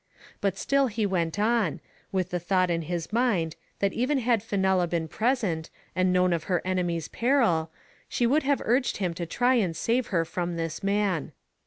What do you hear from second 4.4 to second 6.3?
Fenella been present, and